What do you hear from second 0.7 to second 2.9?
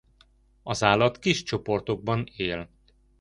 állat kis csoportokban él.